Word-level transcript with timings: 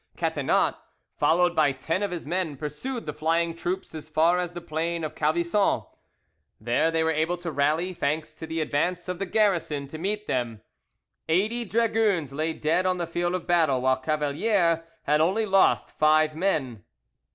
Catinat, 0.17 0.77
followed 1.15 1.55
by 1.55 1.71
ten 1.71 2.01
of 2.01 2.09
his 2.09 2.25
men, 2.25 2.57
pursued 2.57 3.05
the 3.05 3.13
flying 3.13 3.55
troops 3.55 3.93
as 3.93 4.09
far 4.09 4.39
as 4.39 4.53
the 4.53 4.59
plain 4.59 5.03
of 5.03 5.13
Calvisson. 5.13 5.83
There 6.59 6.89
they 6.89 7.03
were 7.03 7.11
able 7.11 7.37
to 7.37 7.51
rally, 7.51 7.93
thanks 7.93 8.33
to 8.33 8.47
the 8.47 8.61
advance 8.61 9.07
of 9.07 9.19
the 9.19 9.27
garrison 9.27 9.85
to 9.89 9.99
meet 9.99 10.25
them. 10.25 10.61
Eighty 11.29 11.65
dragoons 11.65 12.33
lay 12.33 12.51
dead 12.51 12.87
on 12.87 12.97
the 12.97 13.05
field 13.05 13.35
of 13.35 13.45
battle, 13.45 13.81
while 13.81 13.97
Cavalier 13.97 14.83
had 15.03 15.21
only 15.21 15.45
lost 15.45 15.91
five 15.91 16.35
men. 16.35 16.83